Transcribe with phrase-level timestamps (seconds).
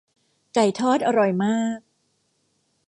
[0.53, 1.79] ไก่ทอดอร่อยมาก